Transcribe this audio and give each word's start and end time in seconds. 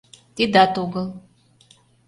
-Тидат 0.35 0.73
огыл... 0.83 1.07